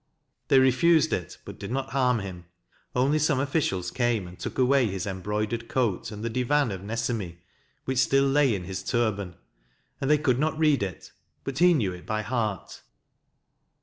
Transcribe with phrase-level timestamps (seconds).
[0.47, 2.45] They refused it, but did not harm him;
[2.95, 7.37] only some officials came and took away his embroidered coat and the Divan of Nesemi,
[7.85, 9.35] which still lay in his turban;
[10.01, 11.11] and they could not read it,
[11.43, 12.81] but he knew it by heart.